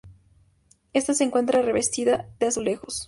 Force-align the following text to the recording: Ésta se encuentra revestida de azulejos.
Ésta 0.93 1.13
se 1.13 1.23
encuentra 1.25 1.61
revestida 1.61 2.27
de 2.39 2.47
azulejos. 2.47 2.99